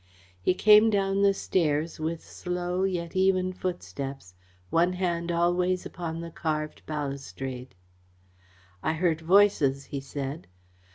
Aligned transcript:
He 0.41 0.55
came 0.55 0.89
down 0.89 1.21
the 1.21 1.31
stairs 1.31 1.99
with 1.99 2.23
slow 2.27 2.81
yet 2.81 3.15
even 3.15 3.53
footsteps, 3.53 4.33
one 4.71 4.93
hand 4.93 5.31
always 5.31 5.85
upon 5.85 6.21
the 6.21 6.31
carved 6.31 6.83
balustrade. 6.87 7.75
"I 8.81 8.93
heard 8.93 9.21
voices," 9.21 9.85
he 9.85 9.99
said. 10.01 10.47